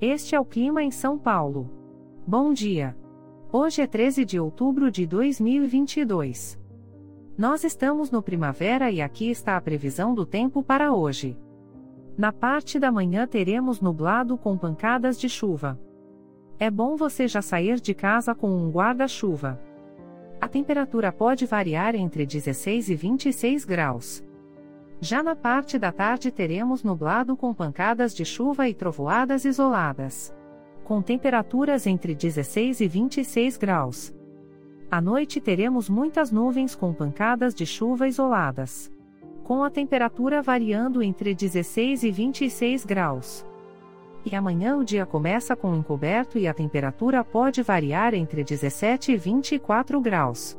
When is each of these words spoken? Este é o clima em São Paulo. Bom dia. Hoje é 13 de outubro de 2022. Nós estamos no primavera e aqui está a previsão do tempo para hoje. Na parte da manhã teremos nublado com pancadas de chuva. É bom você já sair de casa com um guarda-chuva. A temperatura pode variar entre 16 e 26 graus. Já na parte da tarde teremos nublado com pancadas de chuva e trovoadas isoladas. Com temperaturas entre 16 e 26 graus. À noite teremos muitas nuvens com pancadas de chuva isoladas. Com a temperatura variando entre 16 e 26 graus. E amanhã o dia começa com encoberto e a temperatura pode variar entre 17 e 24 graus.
Este 0.00 0.34
é 0.34 0.40
o 0.40 0.44
clima 0.44 0.82
em 0.82 0.90
São 0.90 1.16
Paulo. 1.16 1.70
Bom 2.26 2.52
dia. 2.52 2.94
Hoje 3.50 3.80
é 3.80 3.86
13 3.86 4.26
de 4.26 4.38
outubro 4.38 4.90
de 4.90 5.06
2022. 5.06 6.60
Nós 7.38 7.64
estamos 7.64 8.10
no 8.10 8.20
primavera 8.20 8.90
e 8.90 9.00
aqui 9.00 9.30
está 9.30 9.56
a 9.56 9.60
previsão 9.60 10.14
do 10.14 10.26
tempo 10.26 10.62
para 10.62 10.92
hoje. 10.92 11.38
Na 12.14 12.30
parte 12.30 12.78
da 12.78 12.92
manhã 12.92 13.26
teremos 13.26 13.80
nublado 13.80 14.36
com 14.36 14.58
pancadas 14.58 15.18
de 15.18 15.30
chuva. 15.30 15.80
É 16.58 16.70
bom 16.70 16.94
você 16.94 17.26
já 17.26 17.40
sair 17.40 17.80
de 17.80 17.94
casa 17.94 18.34
com 18.34 18.50
um 18.50 18.70
guarda-chuva. 18.70 19.58
A 20.38 20.46
temperatura 20.46 21.10
pode 21.10 21.46
variar 21.46 21.94
entre 21.94 22.26
16 22.26 22.90
e 22.90 22.94
26 22.94 23.64
graus. 23.64 24.22
Já 25.00 25.22
na 25.22 25.36
parte 25.36 25.78
da 25.78 25.92
tarde 25.92 26.30
teremos 26.30 26.82
nublado 26.82 27.36
com 27.36 27.52
pancadas 27.52 28.14
de 28.14 28.24
chuva 28.24 28.68
e 28.68 28.74
trovoadas 28.74 29.44
isoladas. 29.44 30.34
Com 30.84 31.02
temperaturas 31.02 31.86
entre 31.86 32.14
16 32.14 32.80
e 32.80 32.88
26 32.88 33.56
graus. 33.58 34.14
À 34.90 35.00
noite 35.00 35.40
teremos 35.40 35.90
muitas 35.90 36.30
nuvens 36.30 36.74
com 36.74 36.94
pancadas 36.94 37.54
de 37.54 37.66
chuva 37.66 38.08
isoladas. 38.08 38.90
Com 39.44 39.62
a 39.62 39.70
temperatura 39.70 40.40
variando 40.40 41.02
entre 41.02 41.34
16 41.34 42.02
e 42.02 42.10
26 42.10 42.84
graus. 42.86 43.44
E 44.24 44.34
amanhã 44.34 44.76
o 44.76 44.84
dia 44.84 45.04
começa 45.04 45.54
com 45.54 45.74
encoberto 45.76 46.38
e 46.38 46.48
a 46.48 46.54
temperatura 46.54 47.22
pode 47.22 47.62
variar 47.62 48.14
entre 48.14 48.42
17 48.42 49.12
e 49.12 49.16
24 49.16 50.00
graus. 50.00 50.58